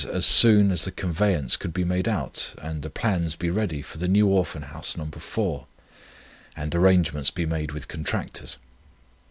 as 0.11 0.25
soon 0.25 0.71
as 0.71 0.83
the 0.83 0.91
conveyance 0.91 1.55
could 1.55 1.71
be 1.71 1.83
made 1.83 2.07
out, 2.07 2.55
and 2.59 2.81
the 2.81 2.89
plans 2.89 3.35
be 3.35 3.51
ready 3.51 3.83
for 3.83 3.99
the 3.99 4.07
New 4.07 4.25
Orphan 4.25 4.63
House 4.63 4.97
No. 4.97 5.05
4, 5.05 5.67
and 6.55 6.73
arrangements 6.73 7.29
be 7.29 7.45
made 7.45 7.71
with 7.71 7.87
contractors. 7.87 8.57